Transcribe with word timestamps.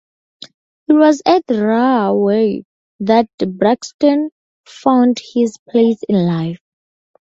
It 0.87 0.93
was 0.93 1.21
at 1.27 1.43
Rahway 1.47 2.63
that 3.01 3.29
Braxton 3.39 4.31
found 4.65 5.19
his 5.23 5.57
place 5.69 5.99
in 6.09 6.25
life. 6.25 6.57